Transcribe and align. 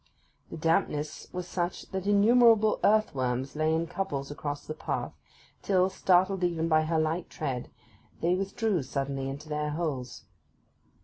The 0.49 0.57
dampness 0.57 1.27
was 1.31 1.47
such 1.47 1.91
that 1.91 2.07
innumerable 2.07 2.79
earthworms 2.83 3.55
lay 3.55 3.71
in 3.71 3.85
couples 3.85 4.31
across 4.31 4.65
the 4.65 4.73
path 4.73 5.13
till, 5.61 5.91
startled 5.91 6.43
even 6.43 6.67
by 6.67 6.81
her 6.85 6.97
light 6.97 7.29
tread, 7.29 7.69
they 8.19 8.33
withdrew 8.33 8.81
suddenly 8.81 9.29
into 9.29 9.47
their 9.47 9.69
holes. 9.69 10.23